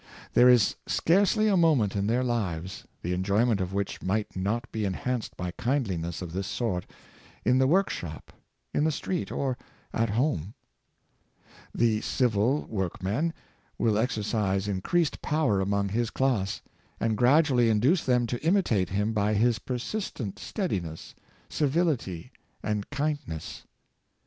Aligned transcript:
There 0.33 0.49
is 0.49 0.73
scarcely 0.87 1.47
a 1.47 1.55
moment 1.55 1.95
in 1.95 2.07
their 2.07 2.23
lives 2.23 2.87
the 3.03 3.13
enjoyment 3.13 3.61
of 3.61 3.71
which 3.71 4.01
might 4.01 4.35
not 4.35 4.65
be 4.71 4.83
enhanced 4.83 5.37
by 5.37 5.51
kindliness 5.51 6.23
of 6.23 6.33
this 6.33 6.47
sort— 6.47 6.87
in 7.45 7.59
the 7.59 7.67
work 7.67 7.87
shop, 7.91 8.33
in 8.73 8.83
the 8.83 8.91
street, 8.91 9.31
or 9.31 9.59
at 9.93 10.09
home. 10.09 10.55
The 11.71 12.01
civil 12.01 12.63
workman 12.65 13.31
will 13.77 13.99
exercise 13.99 14.67
increased 14.67 15.21
power 15.21 15.61
among 15.61 15.89
his 15.89 16.09
class, 16.09 16.63
and 16.99 17.15
grad 17.15 17.45
ually 17.45 17.69
induce 17.69 18.03
them 18.03 18.25
to 18.25 18.43
imitate 18.43 18.89
him 18.89 19.13
by 19.13 19.35
his 19.35 19.59
persistent 19.59 20.39
steadiness, 20.39 21.13
civility 21.47 22.31
and 22.63 22.89
kindness. 22.89 23.65